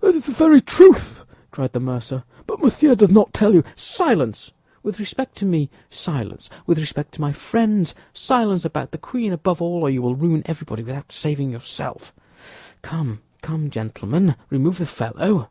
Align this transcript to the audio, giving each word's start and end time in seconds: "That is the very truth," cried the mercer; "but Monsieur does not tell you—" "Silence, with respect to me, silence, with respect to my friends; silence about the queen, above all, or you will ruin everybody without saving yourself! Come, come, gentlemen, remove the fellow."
"That 0.00 0.14
is 0.14 0.26
the 0.26 0.30
very 0.30 0.60
truth," 0.60 1.24
cried 1.50 1.72
the 1.72 1.80
mercer; 1.80 2.22
"but 2.46 2.62
Monsieur 2.62 2.94
does 2.94 3.10
not 3.10 3.34
tell 3.34 3.52
you—" 3.52 3.64
"Silence, 3.74 4.52
with 4.84 5.00
respect 5.00 5.34
to 5.38 5.44
me, 5.44 5.70
silence, 5.90 6.48
with 6.68 6.78
respect 6.78 7.10
to 7.14 7.20
my 7.20 7.32
friends; 7.32 7.92
silence 8.14 8.64
about 8.64 8.92
the 8.92 8.98
queen, 8.98 9.32
above 9.32 9.60
all, 9.60 9.80
or 9.80 9.90
you 9.90 10.00
will 10.00 10.14
ruin 10.14 10.44
everybody 10.46 10.84
without 10.84 11.10
saving 11.10 11.50
yourself! 11.50 12.14
Come, 12.82 13.22
come, 13.40 13.70
gentlemen, 13.70 14.36
remove 14.50 14.78
the 14.78 14.86
fellow." 14.86 15.50